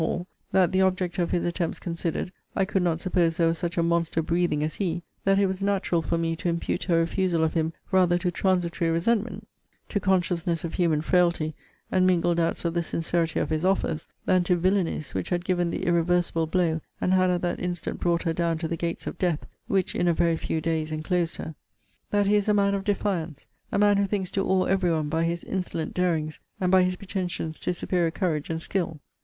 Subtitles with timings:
[0.01, 3.77] Hall: that, the object of his attempts considered, I could not suppose there was such
[3.77, 7.43] a monster breathing as he: that it was natural for me to impute her refusal
[7.43, 9.47] of him rather to transitory resentment,
[9.89, 11.53] to consciousness of human frailty,
[11.91, 15.69] and mingled doubts of the sincerity of his offers, than to villanies, which had given
[15.69, 19.19] the irreversible blow, and had at that instant brought her down to the gates of
[19.19, 21.53] death, which in a very few days enclosed her.
[22.09, 25.09] That he is a man of defiance: a man who thinks to awe every one
[25.09, 28.99] by his insolent darings, and by his pretensions to superior courage and skill.